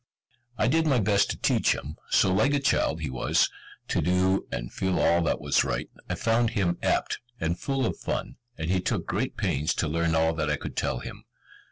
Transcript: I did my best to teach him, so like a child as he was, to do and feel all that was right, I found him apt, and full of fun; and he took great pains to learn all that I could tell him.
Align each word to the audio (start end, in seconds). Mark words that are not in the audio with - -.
I 0.57 0.67
did 0.67 0.87
my 0.87 0.99
best 0.99 1.29
to 1.29 1.37
teach 1.37 1.73
him, 1.75 1.95
so 2.09 2.33
like 2.33 2.55
a 2.55 2.59
child 2.59 2.97
as 2.97 3.03
he 3.03 3.11
was, 3.11 3.51
to 3.89 4.01
do 4.01 4.47
and 4.51 4.73
feel 4.73 4.99
all 4.99 5.21
that 5.21 5.39
was 5.39 5.63
right, 5.63 5.91
I 6.09 6.15
found 6.15 6.49
him 6.49 6.79
apt, 6.81 7.19
and 7.39 7.59
full 7.59 7.85
of 7.85 7.99
fun; 7.99 8.37
and 8.57 8.71
he 8.71 8.81
took 8.81 9.05
great 9.05 9.37
pains 9.37 9.75
to 9.75 9.87
learn 9.87 10.15
all 10.15 10.33
that 10.33 10.49
I 10.49 10.57
could 10.57 10.75
tell 10.75 11.01
him. 11.01 11.25